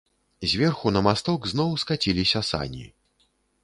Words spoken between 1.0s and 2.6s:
масток зноў скаціліся